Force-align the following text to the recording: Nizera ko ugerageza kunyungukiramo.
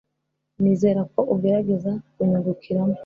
Nizera 0.61 1.01
ko 1.13 1.19
ugerageza 1.35 1.91
kunyungukiramo. 2.13 2.97